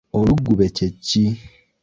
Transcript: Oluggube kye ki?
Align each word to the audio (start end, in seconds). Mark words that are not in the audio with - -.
Oluggube 0.17 0.65
kye 0.75 0.87
ki? 1.05 1.23